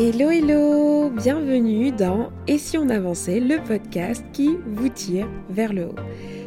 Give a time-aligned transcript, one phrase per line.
[0.00, 5.86] Hello hello, bienvenue dans Et si on avançait, le podcast qui vous tire vers le
[5.86, 5.96] haut.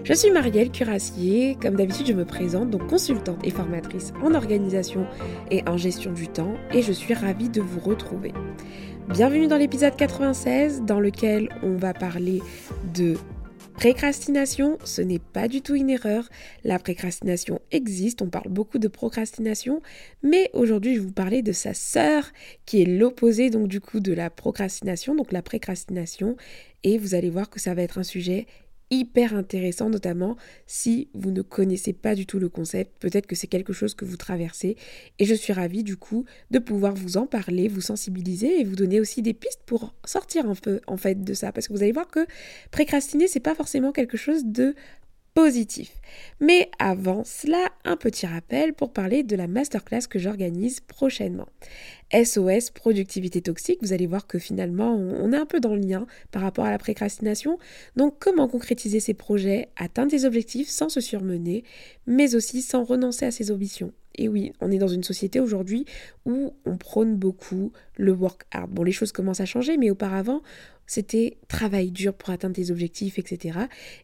[0.05, 5.05] Je suis Marielle Curassier, comme d'habitude je me présente, donc consultante et formatrice en organisation
[5.51, 8.31] et en gestion du temps, et je suis ravie de vous retrouver.
[9.09, 12.41] Bienvenue dans l'épisode 96 dans lequel on va parler
[12.93, 13.15] de
[13.73, 16.29] Précrastination, ce n'est pas du tout une erreur.
[16.63, 19.81] La précrastination existe, on parle beaucoup de procrastination,
[20.21, 22.25] mais aujourd'hui je vais vous parler de sa sœur
[22.65, 26.35] qui est l'opposé donc du coup de la procrastination, donc la précrastination,
[26.83, 28.45] et vous allez voir que ça va être un sujet
[28.91, 30.35] hyper intéressant, notamment
[30.67, 32.91] si vous ne connaissez pas du tout le concept.
[32.99, 34.75] Peut-être que c'est quelque chose que vous traversez.
[35.17, 38.75] Et je suis ravie du coup de pouvoir vous en parler, vous sensibiliser et vous
[38.75, 41.51] donner aussi des pistes pour sortir un peu en fait de ça.
[41.51, 42.25] Parce que vous allez voir que
[42.69, 44.75] précrastiner, c'est pas forcément quelque chose de
[45.33, 45.91] positif.
[46.39, 51.47] Mais avant cela, un petit rappel pour parler de la masterclass que j'organise prochainement.
[52.13, 56.05] SOS productivité toxique, vous allez voir que finalement on est un peu dans le lien
[56.31, 57.57] par rapport à la précrastination.
[57.95, 61.63] Donc comment concrétiser ses projets, atteindre des objectifs sans se surmener,
[62.07, 63.93] mais aussi sans renoncer à ses ambitions?
[64.15, 65.85] Et oui, on est dans une société aujourd'hui
[66.25, 68.69] où on prône beaucoup le work hard.
[68.69, 70.41] Bon, les choses commencent à changer, mais auparavant,
[70.91, 73.59] c'était travail dur pour atteindre tes objectifs, etc.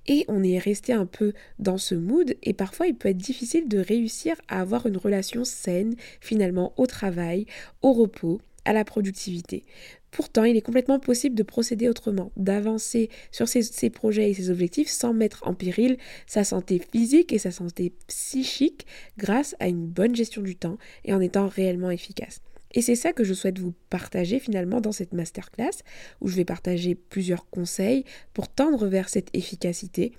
[0.06, 3.68] Et on est resté un peu dans ce mood, et parfois il peut être difficile
[3.68, 7.46] de réussir à avoir une relation saine, finalement, au travail,
[7.82, 9.66] au repos, à la productivité.
[10.12, 14.88] Pourtant, il est complètement possible de procéder autrement, d'avancer sur ses, projets et ses objectifs
[14.88, 20.16] sans mettre en péril sa santé physique et sa santé psychique grâce à une bonne
[20.16, 22.40] gestion du temps et en étant réellement efficace.
[22.78, 25.82] Et c'est ça que je souhaite vous partager finalement dans cette masterclass,
[26.22, 28.04] où je vais partager plusieurs conseils
[28.36, 30.12] pour tendre vers cette efficacité.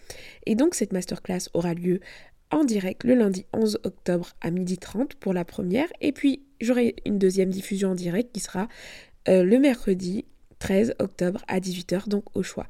[0.45, 2.01] Et donc cette masterclass aura lieu
[2.51, 7.21] en direct le lundi 11 octobre à 12h30 pour la première, et puis j'aurai une
[7.21, 8.67] deuxième diffusion en direct qui sera
[9.29, 10.25] euh, le mercredi
[10.59, 12.67] 13 octobre à 18h, donc au choix.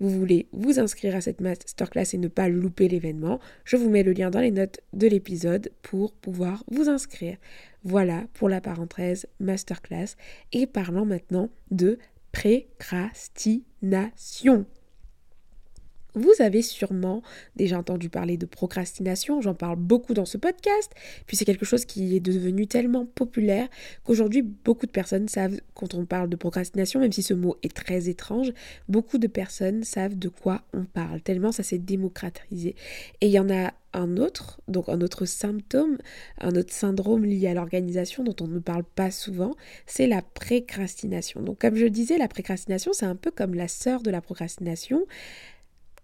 [0.00, 4.02] Vous voulez vous inscrire à cette masterclass et ne pas louper l'événement, je vous mets
[4.02, 7.36] le lien dans les notes de l'épisode pour pouvoir vous inscrire.
[7.84, 10.16] Voilà pour la parenthèse masterclass.
[10.52, 11.98] Et parlons maintenant de
[12.32, 14.66] précrastination.
[16.14, 17.22] Vous avez sûrement
[17.56, 20.92] déjà entendu parler de procrastination, j'en parle beaucoup dans ce podcast,
[21.26, 23.68] puis c'est quelque chose qui est devenu tellement populaire
[24.04, 27.74] qu'aujourd'hui beaucoup de personnes savent, quand on parle de procrastination, même si ce mot est
[27.74, 28.52] très étrange,
[28.88, 32.74] beaucoup de personnes savent de quoi on parle, tellement ça s'est démocratisé.
[33.20, 35.98] Et il y en a un autre, donc un autre symptôme,
[36.40, 39.54] un autre syndrome lié à l'organisation dont on ne parle pas souvent,
[39.86, 41.42] c'est la précrastination.
[41.42, 45.04] Donc comme je disais, la précrastination, c'est un peu comme la sœur de la procrastination.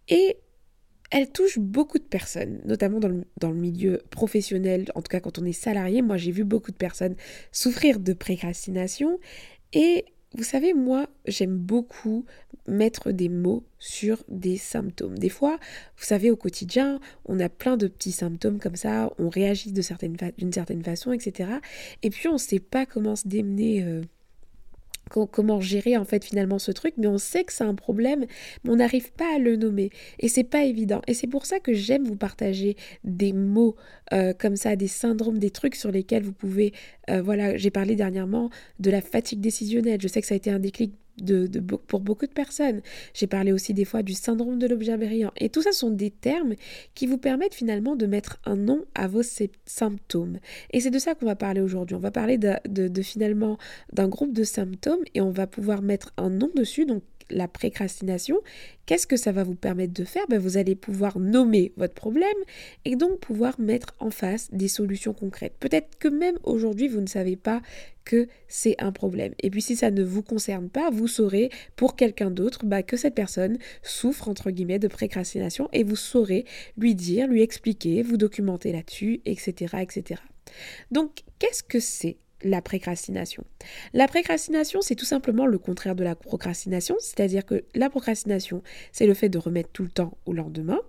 [0.08, 0.38] Et
[1.10, 5.44] elle touche beaucoup de personnes, notamment dans le, milieu professionnel, en tout cas quand on
[5.44, 6.02] est salarié.
[6.02, 7.16] Moi, j'ai vu beaucoup de personnes
[7.52, 9.20] souffrir de précrastination.
[9.72, 12.24] Et vous savez, moi, j'aime beaucoup
[12.66, 15.16] mettre des mots sur des symptômes.
[15.16, 15.58] Des fois,
[15.96, 19.82] vous savez, au quotidien, on a plein de petits symptômes comme ça, on réagit d'une
[19.82, 21.50] certaine, façon, etc.
[22.02, 23.84] Et puis, on ne sait pas comment se démener.
[23.84, 24.02] Euh,
[25.10, 28.26] comment gérer en fait finalement ce truc, mais on sait que c'est un problème,
[28.64, 31.00] mais on n'arrive pas à le nommer et c'est pas évident.
[31.06, 33.76] Et c'est pour ça que j'aime vous partager des mots
[34.12, 36.72] euh, comme ça, des syndromes, des trucs sur lesquels vous pouvez,
[37.10, 38.50] euh, voilà, j'ai parlé dernièrement
[38.80, 40.00] de la fatigue décisionnelle.
[40.00, 40.92] Je sais que ça a été un déclic
[41.86, 42.80] pour beaucoup de personnes.
[43.14, 45.32] J'ai parlé aussi des fois du syndrome de l'objet brillant.
[45.36, 46.54] Et tout ça sont des termes
[46.94, 49.22] qui vous permettent finalement de mettre un nom à vos
[49.66, 50.38] symptômes.
[50.72, 51.96] Et c'est de ça qu'on va parler aujourd'hui.
[51.96, 53.58] On va parler de, finalement
[53.92, 56.86] d'un groupe de symptômes et on va pouvoir mettre un nom dessus.
[57.30, 58.40] La précrastination,
[58.86, 60.24] qu'est-ce que ça va vous permettre de faire?
[60.28, 62.36] Ben, Vous allez pouvoir nommer votre problème
[62.84, 65.54] et donc pouvoir mettre en face des solutions concrètes.
[65.58, 67.60] Peut-être que même aujourd'hui, vous ne savez pas
[68.04, 69.34] que c'est un problème.
[69.40, 72.96] Et puis si ça ne vous concerne pas, vous saurez pour quelqu'un d'autre ben, que
[72.96, 76.44] cette personne souffre, entre guillemets, de précrastination et vous saurez
[76.78, 79.76] lui dire, lui expliquer, vous documenter là-dessus, etc.
[79.80, 80.20] etc.
[80.90, 83.44] Donc, qu'est-ce que c'est la précrastination.
[83.92, 88.62] La précrastination, c'est tout simplement le contraire de la procrastination, c'est-à-dire que la procrastination,
[88.92, 90.80] c'est le fait de remettre tout le temps au lendemain.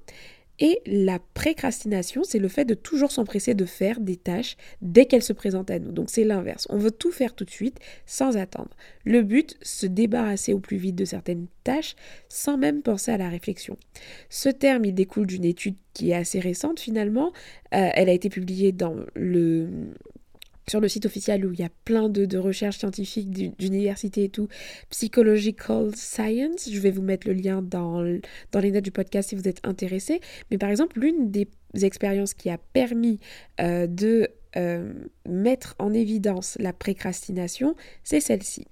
[0.59, 5.23] Et la précrastination, c'est le fait de toujours s'empresser de faire des tâches dès qu'elles
[5.23, 5.91] se présentent à nous.
[5.91, 6.65] Donc c'est l'inverse.
[6.71, 8.71] On veut tout faire tout de suite sans attendre.
[9.05, 11.95] Le but, se débarrasser au plus vite de certaines tâches
[12.27, 13.77] sans même penser à la réflexion.
[14.29, 17.33] Ce terme, il découle d'une étude qui est assez récente finalement.
[17.75, 19.69] Euh, elle a été publiée dans le
[20.69, 24.47] sur le site officiel où il y a plein de, recherches scientifiques d'université et tout,
[24.89, 26.69] Psychological Science.
[26.71, 28.03] Je vais vous mettre le lien dans,
[28.51, 30.19] dans les notes du podcast si vous êtes intéressé.
[30.51, 31.47] Mais par exemple, l'une des
[31.81, 33.19] expériences qui a permis
[33.61, 34.93] euh, de euh,
[35.27, 38.65] mettre en évidence la précrastination, c'est celle-ci.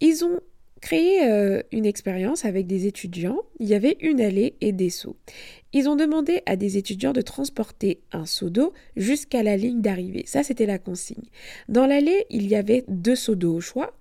[0.00, 0.40] Ils ont
[0.80, 3.42] créé euh, une expérience avec des étudiants.
[3.58, 5.16] Il y avait une allée et des seaux.
[5.72, 10.24] Ils ont demandé à des étudiants de transporter un seau d'eau jusqu'à la ligne d'arrivée.
[10.26, 11.24] Ça, c'était la consigne.
[11.68, 13.94] Dans l'allée, il y avait deux seaux d'eau au choix.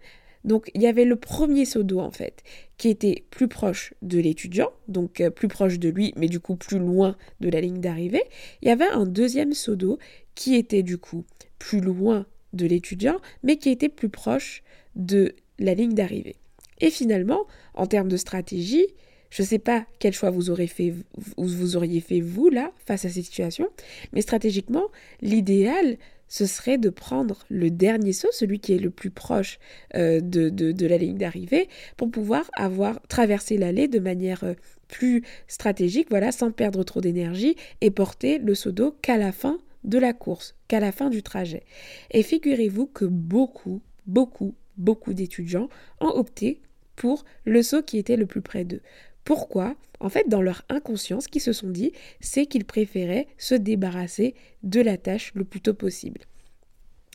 [0.46, 2.44] Donc, il y avait le premier seau d'eau, en fait,
[2.78, 6.56] qui était plus proche de l'étudiant, donc euh, plus proche de lui, mais du coup
[6.56, 8.24] plus loin de la ligne d'arrivée.
[8.62, 10.00] Il y avait un deuxième seau d'eau
[10.36, 11.26] qui était du coup
[11.60, 14.64] plus loin de l'étudiant, mais qui était plus proche
[14.96, 16.38] de la ligne d'arrivée.
[16.80, 18.88] Et finalement, en termes de stratégie,
[19.30, 23.68] je ne sais pas quel choix vous, auriez fait vous là face à cette situation,
[24.14, 24.86] mais stratégiquement,
[25.22, 25.98] l'idéal,
[26.28, 29.60] ce serait de prendre le dernier saut, celui qui est le plus proche
[29.96, 34.54] euh, de, de, la ligne d'arrivée, pour pouvoir avoir traversé l'allée de manière euh,
[34.88, 39.60] plus stratégique, voilà, sans perdre trop d'énergie, et porter le seau d'eau qu'à la fin
[39.84, 41.64] de la course, qu'à la fin du trajet.
[42.12, 46.62] Et figurez-vous que beaucoup, beaucoup, beaucoup d'étudiants ont opté
[47.00, 48.82] pour le saut qui était le plus près d'eux.
[49.24, 49.76] Pourquoi?
[50.02, 54.36] En fait, dans leur inconscience, ce qu'ils se sont dit, c'est qu'ils préféraient se débarrasser
[54.64, 56.22] de la tâche le plus tôt possible.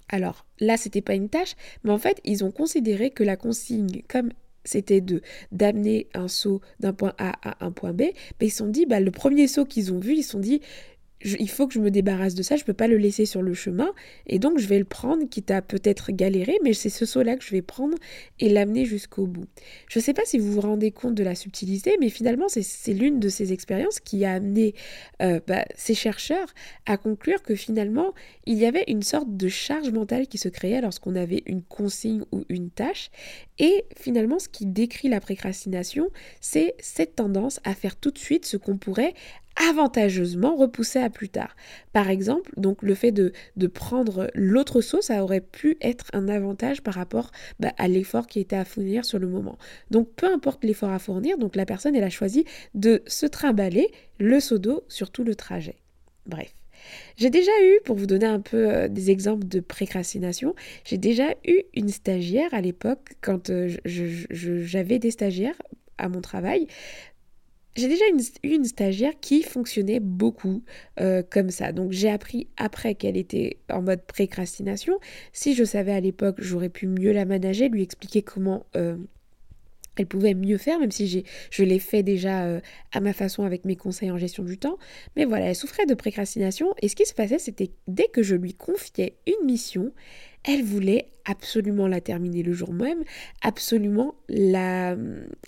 [0.08, 4.02] Alors là, c'était pas une tâche, mais en fait, ils ont considéré que la consigne,
[4.08, 4.30] comme
[4.64, 5.20] c'était de
[5.52, 8.02] d'amener un saut d'un point A à un point B,
[8.40, 10.40] mais ils se sont dit, bah, le premier saut qu'ils ont vu, ils se sont
[10.40, 10.62] dit,
[11.24, 13.42] il faut que je me débarrasse de ça, je ne peux pas le laisser sur
[13.42, 13.92] le chemin,
[14.26, 17.44] et donc je vais le prendre, quitte à peut-être galérer, mais c'est ce saut-là que
[17.44, 17.96] je vais prendre
[18.40, 19.46] et l'amener jusqu'au bout.
[19.88, 22.92] Je ne sais pas si vous vous rendez compte de la subtilité, mais finalement c'est
[22.92, 24.74] l'une de ces expériences qui a amené
[25.22, 26.48] euh, bah, ces chercheurs
[26.86, 28.12] à conclure que finalement
[28.46, 32.24] il y avait une sorte de charge mentale qui se créait lorsqu'on avait une consigne
[32.32, 33.10] ou une tâche,
[33.58, 36.08] et finalement ce qui décrit la précrastination,
[36.40, 39.14] c'est cette tendance à faire tout de suite ce qu'on pourrait
[39.56, 41.54] avantageusement repoussé à plus tard.
[41.92, 46.28] Par exemple, donc le fait de, de prendre l'autre saut, ça aurait pu être un
[46.28, 47.30] avantage par rapport
[47.60, 49.58] bah, à l'effort qui était à fournir sur le moment.
[49.90, 53.90] Donc peu importe l'effort à fournir, donc la personne elle a choisi de se trimballer
[54.18, 55.76] le seau d'eau sur tout le trajet.
[56.26, 56.54] Bref.
[57.16, 60.54] J'ai déjà eu, pour vous donner un peu euh, des exemples de précrastination,
[60.84, 65.60] j'ai déjà eu une stagiaire à l'époque, quand euh, j'avais des stagiaires
[65.96, 66.66] à mon travail,
[67.76, 70.62] j'ai déjà eu une stagiaire qui fonctionnait beaucoup
[71.00, 71.72] euh, comme ça.
[71.72, 74.98] Donc j'ai appris après qu'elle était en mode précrastination.
[75.32, 78.96] Si je savais à l'époque, j'aurais pu mieux la manager, lui expliquer comment euh,
[79.96, 82.60] elle pouvait mieux faire, même si je l'ai fait déjà euh,
[82.92, 84.78] à ma façon avec mes conseils en gestion du temps.
[85.16, 88.34] Mais voilà, elle souffrait de précrastination et ce qui se passait, c'était dès que je
[88.34, 89.92] lui confiais une mission,
[90.44, 93.02] elle voulait absolument la terminer le jour même,
[93.40, 94.96] absolument la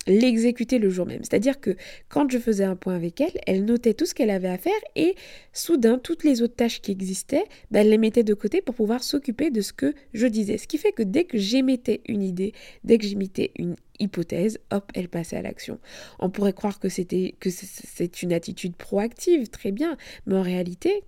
[0.07, 1.23] l'exécuter le jour même.
[1.23, 1.75] C'est-à-dire que
[2.09, 4.79] quand je faisais un point avec elle, elle notait tout ce qu'elle avait à faire
[4.95, 5.15] et
[5.53, 9.03] soudain toutes les autres tâches qui existaient, ben, elle les mettait de côté pour pouvoir
[9.03, 10.57] s'occuper de ce que je disais.
[10.57, 12.53] Ce qui fait que dès que j'émettais une idée,
[12.83, 15.79] dès que j'émettais une hypothèse, hop, elle passait à l'action.
[16.19, 21.03] On pourrait croire que c'était que c'est une attitude proactive, très bien, mais en réalité,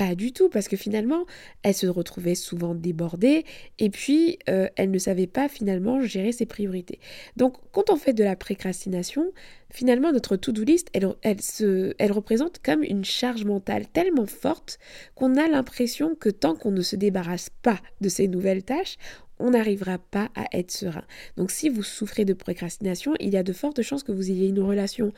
[0.00, 1.26] pas du tout, parce que finalement,
[1.62, 3.44] elle se retrouvait souvent débordée
[3.78, 7.00] et puis euh, elle ne savait pas finalement gérer ses priorités.
[7.36, 9.30] Donc, quand on fait de la précrastination,
[9.68, 14.78] finalement, notre to-do list, elle, se, elle représente comme une charge mentale tellement forte
[15.14, 18.96] qu'on a l'impression que tant qu'on ne se débarrasse pas de ces nouvelles tâches,
[19.40, 21.04] on n'arrivera pas à être serein.
[21.36, 24.48] Donc si vous souffrez de précrastination, il y a de fortes chances que vous ayez
[24.48, 25.12] une relation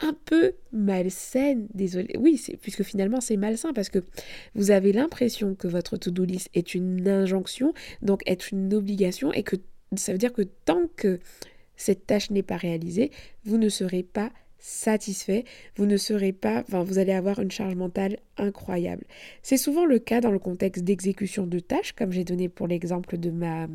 [0.00, 4.00] un peu malsaine, désolé, oui, puisque finalement c'est malsain parce que
[4.54, 9.42] vous avez l'impression que votre to-do list est une injonction, donc être une obligation, et
[9.42, 9.56] que
[9.96, 11.20] ça veut dire que tant que
[11.76, 13.10] cette tâche n'est pas réalisée,
[13.44, 14.30] vous ne serez pas
[14.62, 15.44] satisfait,
[15.76, 19.04] vous ne serez pas, vous allez avoir une charge mentale incroyable.
[19.42, 23.18] C'est souvent le cas dans le contexte d'exécution de tâches, comme j'ai donné pour l'exemple
[23.18, 23.66] de ma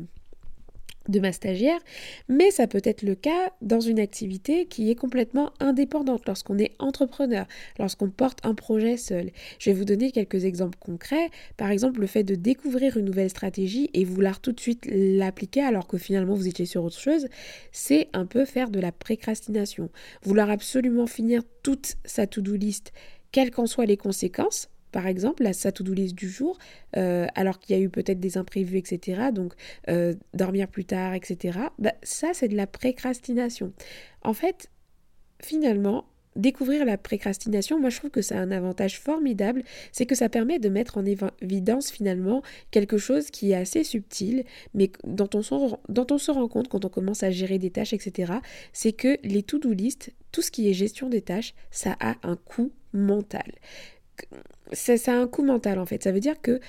[1.08, 1.80] de ma stagiaire,
[2.28, 6.72] mais ça peut être le cas dans une activité qui est complètement indépendante lorsqu'on est
[6.78, 7.46] entrepreneur,
[7.78, 9.30] lorsqu'on porte un projet seul.
[9.58, 11.30] Je vais vous donner quelques exemples concrets.
[11.56, 15.62] Par exemple, le fait de découvrir une nouvelle stratégie et vouloir tout de suite l'appliquer
[15.62, 17.28] alors que finalement vous étiez sur autre chose,
[17.72, 19.90] c'est un peu faire de la précrastination.
[20.22, 22.92] Vouloir absolument finir toute sa to-do list,
[23.32, 26.58] quelles qu'en soient les conséquences, par exemple, la sa to-do list du jour,
[26.96, 29.30] euh, alors qu'il y a eu peut-être des imprévus, etc.
[29.32, 29.54] Donc,
[29.88, 31.58] euh, dormir plus tard, etc.
[31.78, 33.72] Bah, ça, c'est de la précrastination.
[34.22, 34.70] En fait,
[35.42, 36.04] finalement,
[36.38, 40.58] découvrir la précrastination, moi je trouve que c'est un avantage formidable, c'est que ça permet
[40.58, 46.06] de mettre en évidence finalement quelque chose qui est assez subtil, mais dont on, dont
[46.10, 48.34] on se rend compte quand on commence à gérer des tâches, etc.
[48.72, 52.36] C'est que les to-do list, tout ce qui est gestion des tâches, ça a un
[52.36, 53.52] coût mental
[54.72, 56.02] ça, a un coût mental en fait.
[56.02, 56.60] Ça veut dire que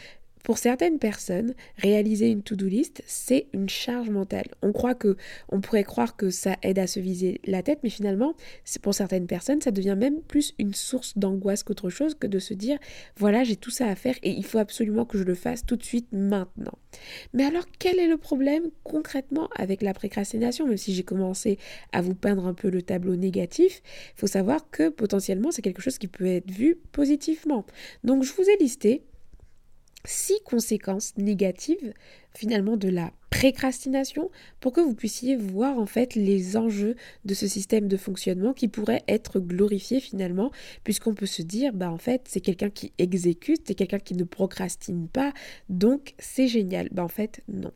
[0.44, 4.48] pour certaines personnes, réaliser une to-do list, c'est une charge mentale.
[4.62, 5.18] On croit que,
[5.50, 8.36] on pourrait croire que ça aide à se viser la tête, mais finalement,
[8.82, 12.54] pour certaines personnes, ça devient même plus une source d'angoisse qu'autre chose que de se
[12.54, 12.80] dire,
[13.18, 15.76] voilà, j'ai tout ça à faire et il faut absolument que je le fasse tout
[15.76, 16.78] de suite maintenant.
[17.34, 21.58] Mais alors, quel est le problème concrètement avec la précrastination Même si j'ai commencé
[21.92, 23.82] à vous peindre un peu le tableau négatif,
[24.16, 27.66] il faut savoir que potentiellement, c'est quelque chose qui peut être vu positivement.
[28.04, 29.04] Donc, je vous ai listé
[30.06, 31.94] six conséquences négatives
[32.34, 37.48] finalement de la précrastination pour que vous puissiez voir en fait les enjeux de ce
[37.48, 40.52] système de fonctionnement qui pourrait être glorifié finalement
[40.84, 44.24] puisqu'on peut se dire bah en fait c'est quelqu'un qui exécute, c'est quelqu'un qui ne
[44.24, 45.34] procrastine pas
[45.70, 46.90] donc c'est génial.
[46.92, 47.72] Bah en fait non.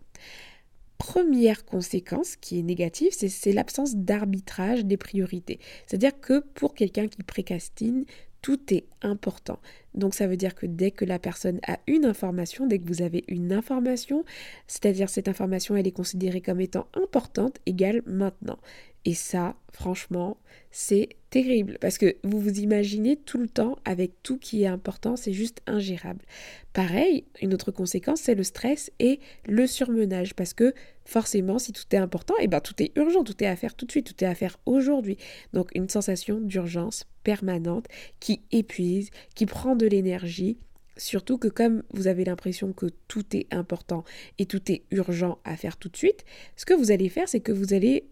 [1.06, 5.60] Première conséquence qui est négative, c'est l'absence d'arbitrage des priorités.
[5.86, 8.06] C'est-à-dire que pour quelqu'un qui précastine,
[8.42, 9.60] tout est important.
[9.96, 13.02] Donc ça veut dire que dès que la personne a une information, dès que vous
[13.02, 14.24] avez une information,
[14.68, 18.58] c'est-à-dire cette information, elle est considérée comme étant importante, égale maintenant.
[19.06, 20.38] Et ça, franchement,
[20.72, 25.18] c'est terrible parce que vous vous imaginez tout le temps avec tout qui est important,
[25.18, 26.24] c'est juste ingérable.
[26.72, 31.84] Pareil, une autre conséquence, c'est le stress et le surmenage parce que forcément, si tout
[31.92, 34.08] est important, et eh ben, tout est urgent, tout est à faire tout de suite,
[34.08, 35.18] tout est à faire aujourd'hui.
[35.52, 37.88] Donc une sensation d'urgence permanente
[38.22, 40.58] qui épuise, qui prend de l'énergie
[40.96, 44.04] Surtout que comme vous avez l'impression que tout est important
[44.38, 46.24] et tout est urgent à faire tout de suite,
[46.56, 48.06] ce que vous allez faire, c'est que vous allez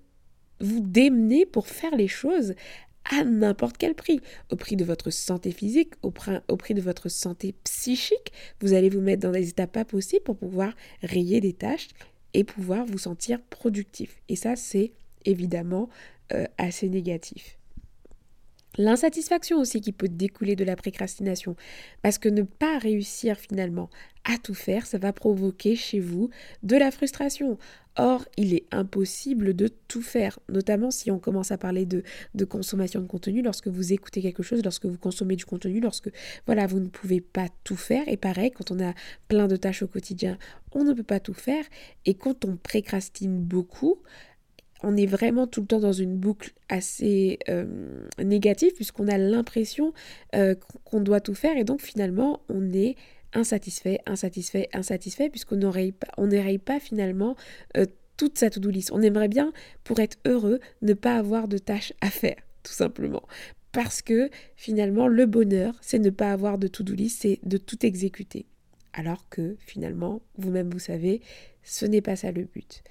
[0.61, 2.53] vous démener pour faire les choses
[3.09, 7.55] à n'importe quel prix, au prix de votre santé physique, au prix, de votre santé
[7.63, 8.31] psychique.
[8.59, 11.89] Vous allez vous mettre dans des états pas possibles pour pouvoir rayer des tâches
[12.33, 14.21] et pouvoir vous sentir productif.
[14.29, 14.91] Et ça, c'est
[15.25, 15.89] évidemment
[16.33, 17.57] euh, assez négatif.
[18.77, 21.55] L'insatisfaction aussi qui peut découler de la précrastination,
[22.01, 23.89] parce que ne pas réussir finalement
[24.23, 26.29] à tout faire, ça va provoquer chez vous
[26.63, 27.57] de la frustration.
[27.97, 32.03] Or, il est impossible de tout faire, notamment si on commence à parler de,
[32.45, 36.09] consommation de contenu, lorsque vous écoutez quelque chose, lorsque vous consommez du contenu, lorsque
[36.45, 38.07] voilà, vous ne pouvez pas tout faire.
[38.07, 38.93] Et pareil, quand on a
[39.27, 40.37] plein de tâches au quotidien,
[40.71, 41.65] on ne peut pas tout faire.
[42.05, 44.01] Et quand on précrastine beaucoup,
[44.83, 47.65] on est vraiment tout le temps dans une boucle assez euh,
[48.21, 49.93] négative puisqu'on a l'impression
[50.35, 52.95] euh, qu'on doit tout faire et donc finalement on est
[53.33, 56.07] insatisfait, insatisfait, insatisfait puisqu'on n'oreille pas,
[56.65, 57.35] pas finalement
[57.77, 57.85] euh,
[58.17, 58.91] toute sa to-do list.
[58.91, 59.51] On aimerait bien,
[59.83, 63.23] pour être heureux, ne pas avoir de tâches à faire, tout simplement.
[63.71, 67.85] Parce que finalement, le bonheur, c'est ne pas avoir de to-do list, c'est de tout
[67.85, 68.45] exécuter.
[68.93, 71.21] Alors que finalement, vous-même vous savez,
[71.63, 72.83] ce n'est pas ça le but.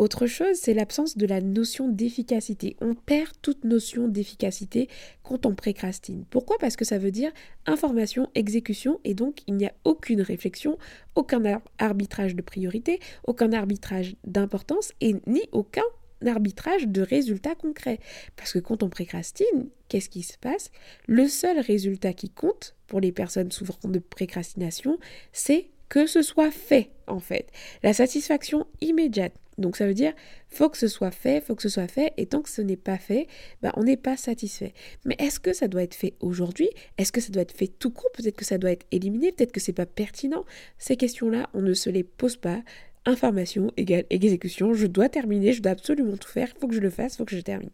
[0.00, 2.74] Autre chose, c'est l'absence de la notion d'efficacité.
[2.80, 4.88] On perd toute notion d'efficacité
[5.22, 6.24] quand on précrastine.
[6.30, 6.56] Pourquoi?
[6.58, 7.30] Parce que ça veut dire
[7.66, 10.78] information, exécution, et donc il n'y a aucune réflexion,
[11.16, 15.82] aucun arbitrage de priorité, aucun arbitrage d'importance, et ni aucun
[16.24, 18.00] arbitrage de résultats concrets.
[18.36, 20.70] Parce que quand on précrastine, qu'est-ce qui se passe?
[21.08, 24.98] Le seul résultat qui compte pour les personnes souffrant de précrastination,
[25.34, 27.50] c'est que ce soit fait en fait.
[27.82, 29.34] La satisfaction immédiate.
[29.60, 30.12] Donc ça veut dire,
[30.48, 32.76] faut que ce soit fait, faut que ce soit fait, et tant que ce n'est
[32.76, 33.28] pas fait,
[33.62, 34.72] ben, on n'est pas satisfait.
[35.04, 36.68] Mais est-ce que ça doit être fait aujourd'hui?
[36.98, 38.10] Est-ce que ça doit être fait tout court?
[38.12, 40.44] Peut-être que ça doit être éliminé, peut-être que c'est pas pertinent.
[40.78, 42.62] Ces questions-là, on ne se les pose pas.
[43.06, 46.80] Information égale exécution, je dois terminer, je dois absolument tout faire, il faut que je
[46.80, 47.70] le fasse, il faut que je termine.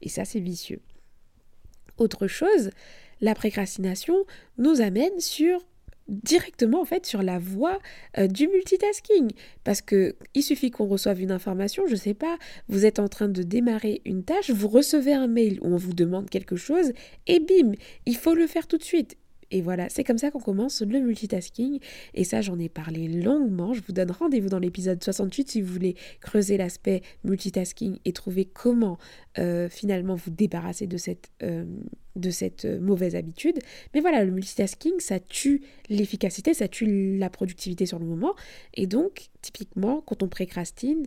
[0.00, 0.80] Et ça, c'est vicieux.
[1.98, 2.70] Autre chose,
[3.20, 4.14] la précrastination
[4.58, 5.66] nous amène sur
[6.10, 7.78] directement en fait sur la voie
[8.18, 9.30] euh, du multitasking
[9.64, 12.36] parce que il suffit qu'on reçoive une information, je sais pas,
[12.68, 15.94] vous êtes en train de démarrer une tâche, vous recevez un mail où on vous
[15.94, 16.92] demande quelque chose
[17.26, 17.72] et bim,
[18.06, 19.16] il faut le faire tout de suite.
[19.50, 21.80] Et voilà, c'est comme ça qu'on commence le multitasking.
[22.14, 23.72] Et ça, j'en ai parlé longuement.
[23.72, 28.44] Je vous donne rendez-vous dans l'épisode 68 si vous voulez creuser l'aspect multitasking et trouver
[28.44, 28.98] comment
[29.38, 31.64] euh, finalement vous débarrasser de cette, euh,
[32.64, 33.58] euh, mauvaise habitude.
[33.94, 38.34] Mais voilà, le multitasking, ça tue l'efficacité, ça tue la productivité sur le moment.
[38.74, 41.06] Et donc, typiquement, quand on précrastine,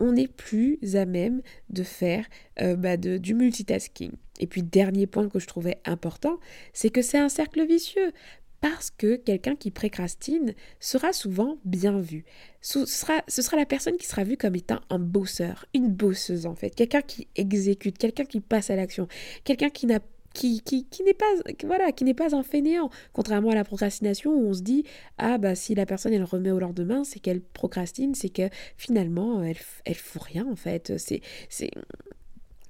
[0.00, 2.24] on n'est plus à même de faire
[2.56, 4.12] bah, du multitasking.
[4.38, 6.38] Et puis dernier point que je trouvais important,
[6.72, 8.12] c'est que c'est un cercle vicieux.
[8.60, 12.24] Parce que quelqu'un qui précrastine sera souvent bien vu.
[12.60, 13.22] Ce sera,
[13.56, 17.28] la personne qui sera vue comme étant un bosseur, une bosseuse en fait, quelqu'un qui
[17.36, 19.06] exécute, quelqu'un qui passe à l'action,
[19.44, 20.00] quelqu'un qui n'a
[20.34, 21.26] qui, qui, qui n'est pas
[21.64, 24.84] voilà qui n'est pas un fainéant contrairement à la procrastination où on se dit
[25.16, 29.42] ah bah si la personne elle remet au lendemain c'est qu'elle procrastine c'est que finalement
[29.42, 31.70] elle elle fout rien en fait c'est c'est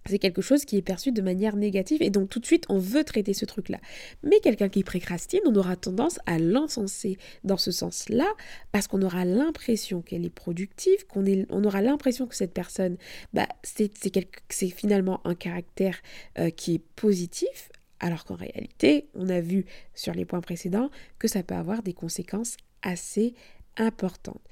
[0.07, 2.78] c'est quelque chose qui est perçu de manière négative et donc tout de suite on
[2.78, 3.78] veut traiter ce truc-là.
[4.23, 8.26] Mais quelqu'un qui précrastine, on aura tendance à l'encenser dans ce sens-là
[8.73, 12.97] parce qu'on aura l'impression qu'elle est productive, qu'on on aura l'impression que cette personne,
[13.33, 15.99] bah, c'est finalement un caractère
[16.38, 21.28] euh, qui est positif, alors qu'en réalité, on a vu sur les points précédents que
[21.28, 23.35] ça peut avoir des conséquences assez
[23.76, 24.43] importantes.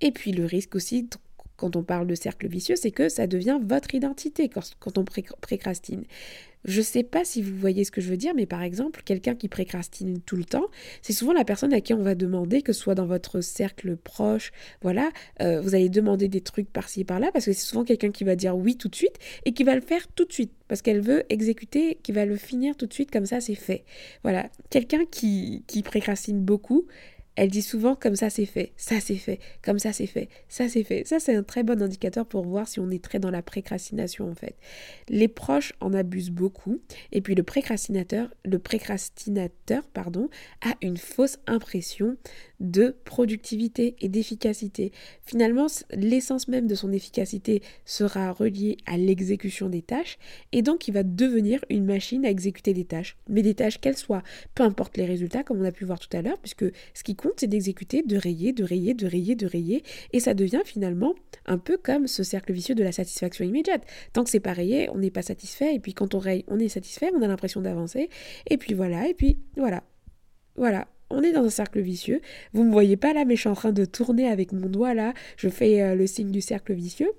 [0.00, 1.08] Et puis le risque aussi
[1.58, 6.04] quand on parle de cercle vicieux, c'est que ça devient votre identité quand, on précrastine.
[6.64, 9.02] Je ne sais pas si vous voyez ce que je veux dire, mais par exemple,
[9.04, 10.66] quelqu'un qui précrastine tout le temps,
[11.02, 13.96] c'est souvent la personne à qui on va demander, que ce soit dans votre cercle
[13.96, 15.10] proche, voilà,
[15.40, 18.36] euh, vous allez demander des trucs par-ci par-là, parce que c'est souvent quelqu'un qui va
[18.36, 21.00] dire oui tout de suite et qui va le faire tout de suite, parce qu'elle
[21.00, 23.84] veut exécuter, qui va le finir tout de suite, comme ça c'est fait.
[24.22, 26.86] Voilà, quelqu'un qui, qui précrastine beaucoup,
[27.38, 30.68] elle dit souvent comme ça c'est fait, ça c'est fait, comme ça c'est fait, ça
[30.68, 31.06] c'est fait.
[31.06, 34.28] Ça c'est un très bon indicateur pour voir si on est très dans la précrastination
[34.28, 34.56] en fait.
[35.08, 36.80] Les proches en abusent beaucoup
[37.12, 40.28] et puis le précrastinateur, le précrastinateur pardon,
[40.62, 42.16] a une fausse impression
[42.58, 44.90] de productivité et d'efficacité.
[45.22, 50.18] Finalement, l'essence même de son efficacité sera reliée à l'exécution des tâches
[50.50, 53.16] et donc il va devenir une machine à exécuter des tâches.
[53.28, 54.24] Mais des tâches qu'elles soient,
[54.56, 56.64] peu importe les résultats comme on a pu voir tout à l'heure, puisque
[56.94, 59.82] ce qui compte c'est d'exécuter, de rayer, de rayer, de rayer, de rayer
[60.12, 61.14] et ça devient finalement
[61.46, 63.82] un peu comme ce cercle vicieux de la satisfaction immédiate.
[64.12, 66.58] Tant que c'est pas rayé, on n'est pas satisfait et puis quand on raye, on
[66.58, 68.08] est satisfait, on a l'impression d'avancer
[68.48, 69.82] et puis voilà, et puis voilà.
[70.56, 72.20] Voilà, on est dans un cercle vicieux.
[72.52, 74.94] Vous me voyez pas là, mais je suis en train de tourner avec mon doigt
[74.94, 75.14] là.
[75.36, 77.12] Je fais euh, le signe du cercle vicieux.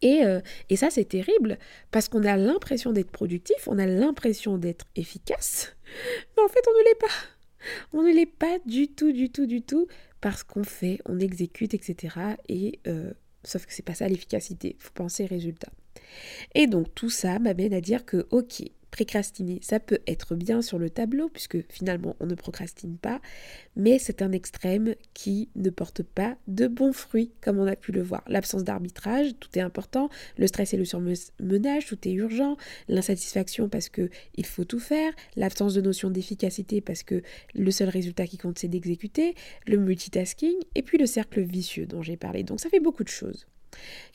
[0.00, 1.58] Et, euh, et ça, c'est terrible
[1.90, 5.76] parce qu'on a l'impression d'être productif, on a l'impression d'être efficace,
[6.36, 7.41] mais en fait, on ne l'est pas.
[7.92, 9.86] On ne l'est pas du tout, du tout, du tout
[10.20, 12.16] parce qu'on fait, on exécute, etc.
[12.48, 13.12] Et euh,
[13.44, 14.76] sauf que c'est pas ça l'efficacité.
[14.78, 15.72] Faut penser résultat.
[16.54, 20.78] Et donc tout ça m'amène à dire que ok, Précrastiner, ça peut être bien sur
[20.78, 23.22] le tableau, puisque finalement on ne procrastine pas,
[23.74, 27.90] mais c'est un extrême qui ne porte pas de bons fruits, comme on a pu
[27.90, 28.22] le voir.
[28.28, 33.88] L'absence d'arbitrage, tout est important, le stress et le surmenage, tout est urgent, l'insatisfaction parce
[33.88, 37.22] que il faut tout faire, l'absence de notion d'efficacité parce que
[37.54, 39.34] le seul résultat qui compte c'est d'exécuter,
[39.66, 42.42] le multitasking, et puis le cercle vicieux dont j'ai parlé.
[42.42, 43.46] Donc ça fait beaucoup de choses.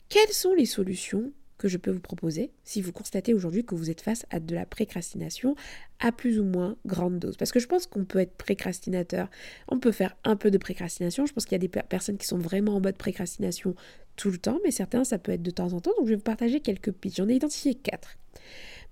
[0.07, 3.89] Quelles sont les solutions que je peux vous proposer si vous constatez aujourd'hui que vous
[3.89, 5.55] êtes face à de la précrastination
[5.99, 7.37] à plus ou moins grande dose.
[7.37, 9.29] Parce que je pense qu'on peut être précrastinateur,
[9.67, 11.25] on peut faire un peu de précrastination.
[11.25, 13.75] Je pense qu'il y a des personnes qui sont vraiment en mode précrastination
[14.15, 15.91] tout le temps, mais certains, ça peut être de temps en temps.
[15.97, 17.17] Donc je vais vous partager quelques pitches.
[17.17, 18.17] J'en ai identifié quatre.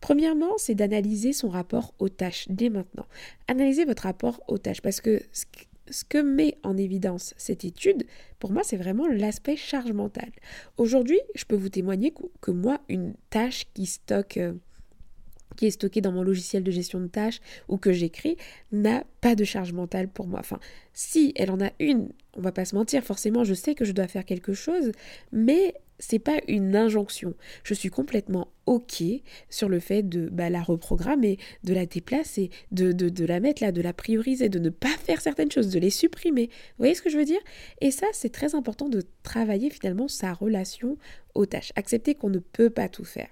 [0.01, 3.07] Premièrement, c'est d'analyser son rapport aux tâches dès maintenant.
[3.47, 5.21] Analysez votre rapport aux tâches parce que
[5.89, 8.05] ce que met en évidence cette étude,
[8.39, 10.31] pour moi, c'est vraiment l'aspect charge mentale.
[10.77, 14.37] Aujourd'hui, je peux vous témoigner que, moi, une tâche qui stocke...
[14.37, 14.53] Euh,
[15.55, 18.35] qui est stockée dans mon logiciel de gestion de tâches ou que j'écris
[18.73, 20.39] n'a pas de charge mentale pour moi.
[20.41, 20.59] Enfin,
[20.91, 23.93] si elle en a une, on va pas se mentir, forcément, je sais que je
[23.93, 24.91] dois faire quelque chose,
[25.31, 27.33] mais c'est pas une injonction.
[27.63, 29.03] Je suis complètement OK
[29.49, 33.81] sur le fait de bah, la reprogrammer, de la déplacer, de, la mettre là, de
[33.81, 36.47] la prioriser, de ne pas faire certaines choses, de les supprimer.
[36.47, 37.39] Vous voyez ce que je veux dire?
[37.81, 40.97] Et ça, c'est très important de travailler finalement sa relation
[41.35, 41.71] aux tâches.
[41.75, 43.27] Accepter qu'on ne peut pas tout faire.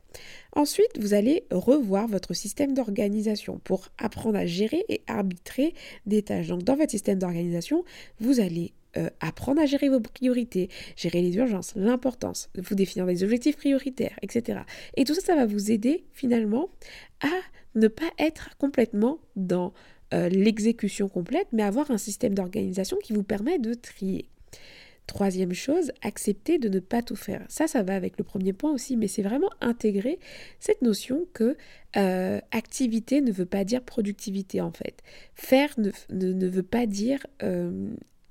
[0.56, 5.74] Ensuite, vous allez revoir votre système d'organisation pour apprendre à gérer et arbitrer
[6.06, 6.48] des tâches.
[6.48, 7.84] Donc, dans votre système d'organisation,
[8.20, 13.24] vous allez euh, apprendre à gérer vos priorités, gérer les urgences, l'importance, vous définir des
[13.24, 14.62] objectifs prioritaires, etc.
[14.98, 16.70] Et tout ça, ça va vous aider finalement
[17.22, 17.32] à
[17.76, 19.74] ne pas être complètement dans
[20.14, 24.30] euh, l'exécution complète, mais avoir un système d'organisation qui vous permet de trier.
[25.08, 27.44] Troisième chose, accepter de ne pas tout faire.
[27.50, 30.18] Ça, ça va avec le premier point aussi, mais c'est vraiment intégrer
[30.60, 31.58] cette notion que
[31.98, 35.02] euh, activité ne veut pas dire productivité en fait.
[35.36, 37.26] Faire ne, ne, veut pas dire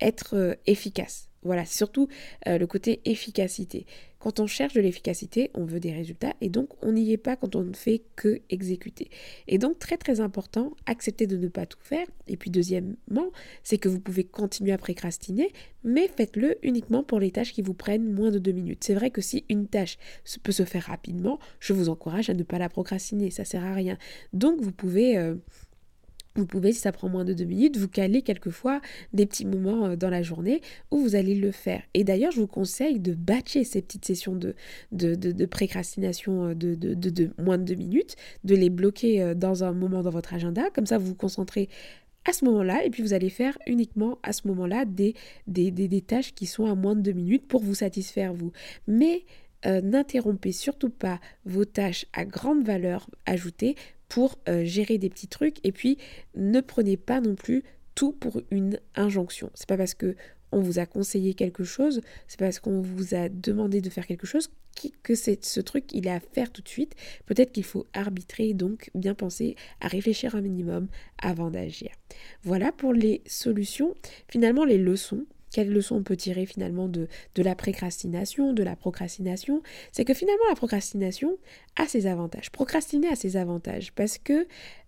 [0.03, 1.29] être euh, efficace.
[1.45, 2.09] Voilà, surtout
[2.47, 3.87] euh, le côté efficacité.
[4.21, 7.35] Quand on cherche de l'efficacité, on veut des résultats et donc on n'y est pas
[7.35, 9.11] quand on ne fait que exécuter.
[9.49, 12.07] Et donc très très important, accepter de ne pas tout faire.
[12.29, 13.33] Et puis deuxièmement,
[13.65, 17.75] c'est que vous pouvez continuer à précrastiner, mais faites-le uniquement pour les tâches qui vous
[17.75, 18.85] prennent moins de deux minutes.
[18.85, 19.99] C'est vrai que si une tâche
[20.45, 23.75] peut se faire rapidement, je vous encourage à ne pas la procrastiner, ça sert à
[23.75, 23.99] rien.
[24.33, 25.19] Donc vous pouvez...
[25.19, 25.35] Euh,
[26.35, 28.81] vous pouvez, si ça prend moins de deux minutes, vous caler quelquefois
[29.13, 31.83] des petits moments euh, dans la journée où vous allez le faire.
[31.95, 37.59] Et d'ailleurs, je vous conseille de batcher ces petites sessions de, précrastination euh, de, moins
[37.59, 40.71] de deux minutes, de les bloquer euh, dans un moment dans votre agenda.
[40.75, 41.69] Comme ça, vous vous concentrez
[42.25, 45.15] à ce moment-là, et puis vous allez faire uniquement à ce moment-là des,
[46.07, 48.53] tâches qui sont à moins de deux minutes pour vous satisfaire vous.
[48.87, 49.25] Mais
[49.65, 53.75] n'interrompez surtout pas vos tâches à grande valeur ajoutée
[54.13, 55.97] pour gérer des petits trucs et puis
[56.35, 59.51] ne prenez pas non plus tout pour une injonction.
[59.55, 60.17] C'est pas parce que
[60.53, 64.27] on vous a conseillé quelque chose, c'est parce qu'on vous a demandé de faire quelque
[64.27, 64.51] chose
[65.03, 66.95] que c'est ce truc il est à faire tout de suite.
[67.25, 71.89] Peut-être qu'il faut arbitrer donc bien penser à réfléchir un minimum avant d'agir.
[72.43, 73.95] Voilà pour les solutions.
[74.29, 78.77] Finalement les leçons quelles leçons on peut tirer finalement de, de la précrastination, de la
[78.77, 79.63] procrastination
[79.93, 81.37] C'est que finalement la procrastination
[81.77, 82.51] a ses avantages.
[82.51, 84.47] Procrastiner a ses avantages parce que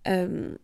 [0.08, 0.54] euh,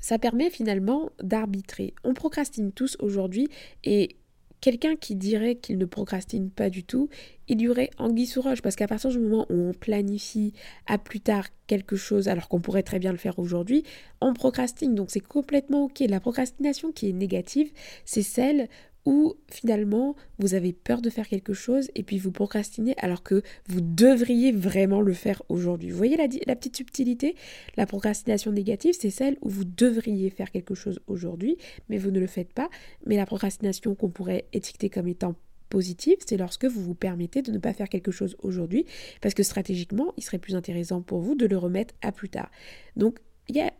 [0.00, 1.94] ça permet finalement d'arbitrer.
[2.04, 3.48] On procrastine tous aujourd'hui
[3.84, 4.16] et
[4.62, 7.08] quelqu'un qui dirait qu'il ne procrastine pas du tout,
[7.48, 10.54] il y aurait anguille sous parce qu'à partir du moment où on planifie
[10.86, 13.82] à plus tard quelque chose alors qu'on pourrait très bien le faire aujourd'hui,
[14.20, 14.94] on procrastine.
[14.94, 16.00] Donc c'est complètement ok.
[16.08, 17.72] La procrastination qui est négative,
[18.04, 18.68] c'est celle
[19.04, 23.42] où finalement vous avez peur de faire quelque chose et puis vous procrastinez alors que
[23.68, 25.90] vous devriez vraiment le faire aujourd'hui.
[25.90, 27.34] Vous voyez la, petite subtilité?
[27.76, 31.56] La procrastination négative, c'est celle où vous devriez faire quelque chose aujourd'hui,
[31.88, 32.68] mais vous ne le faites pas.
[33.06, 35.34] Mais la procrastination qu'on pourrait étiqueter comme étant
[35.68, 38.84] positive, c'est lorsque vous vous permettez de ne pas faire quelque chose aujourd'hui,
[39.22, 42.50] parce que stratégiquement, il serait plus intéressant pour vous de le remettre à plus tard.
[42.94, 43.18] Donc,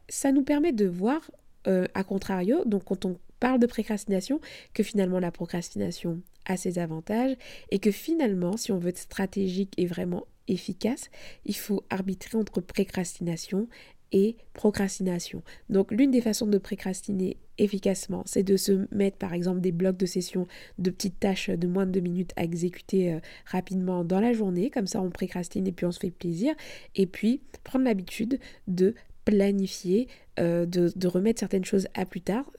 [0.09, 1.31] ça nous permet de voir,
[1.67, 4.41] euh, à contrario, donc quand on parle de précrastination,
[4.73, 7.37] que finalement la procrastination a ses avantages
[7.73, 11.11] et que finalement, si on veut être stratégique et vraiment efficace,
[11.45, 13.67] il faut arbitrer entre précrastination
[14.13, 15.43] et procrastination.
[15.71, 19.97] Donc l'une des façons de précrastiner efficacement, c'est de se mettre par exemple des blocs
[19.97, 20.47] de session
[20.79, 24.71] de petites tâches de moins de deux minutes à exécuter euh, rapidement dans la journée,
[24.71, 26.55] comme ça on précrastine et puis on se fait plaisir,
[26.95, 30.09] et puis prendre l'habitude de planifier,
[30.41, 32.51] euh, de, remettre certaines choses à plus tard,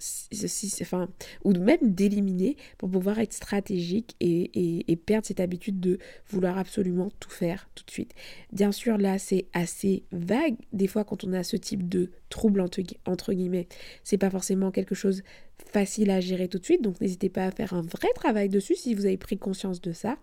[1.43, 5.97] ou même d'éliminer pour pouvoir être stratégique et, et, perdre cette habitude de
[6.29, 8.13] vouloir absolument tout faire tout de suite.
[8.51, 10.55] Bien sûr, là, c'est assez vague.
[10.71, 13.67] Des fois, quand on a ce type de trouble, entre, entre guillemets,
[14.03, 15.23] c'est pas forcément quelque chose
[15.71, 16.81] facile à gérer tout de suite.
[16.81, 19.93] Donc, n'hésitez pas à faire un vrai travail dessus si vous avez pris conscience de
[19.93, 20.17] ça.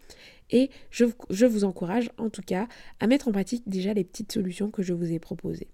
[0.50, 1.04] Et je,
[1.46, 2.66] vous encourage, en tout cas,
[2.98, 5.68] à mettre en pratique déjà les petites solutions que je vous ai proposées.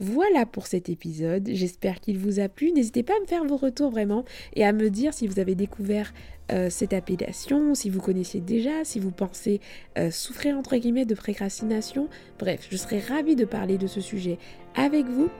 [0.00, 2.72] Voilà pour cet épisode, j'espère qu'il vous a plu.
[2.72, 4.24] N'hésitez pas à me faire vos retours vraiment
[4.54, 6.12] et à me dire si vous avez découvert
[6.52, 9.60] euh, cette appellation, si vous connaissiez déjà, si vous pensez
[9.96, 12.08] euh, souffrir entre guillemets de précrastination.
[12.38, 14.38] Bref, je serais ravie de parler de ce sujet
[14.74, 15.30] avec vous.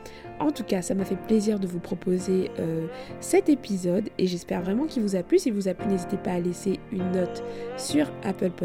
[0.41, 2.87] En tout cas, ça m'a fait plaisir de vous proposer euh,
[3.21, 5.39] cet épisode et j'espère vraiment qu'il vous a plu.
[5.39, 7.45] S'il vous a plu, n'hésitez pas à laisser une note
[7.77, 8.64] sur Apple Podcast,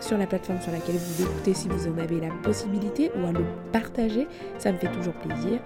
[0.00, 3.32] sur la plateforme sur laquelle vous écoutez si vous en avez la possibilité ou à
[3.32, 4.26] le partager.
[4.58, 5.60] Ça me fait toujours plaisir.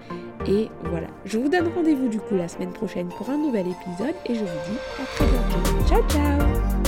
[0.47, 4.15] Et voilà, je vous donne rendez-vous du coup la semaine prochaine pour un nouvel épisode
[4.25, 5.87] et je vous dis à très bientôt.
[5.87, 6.84] Ciao ciao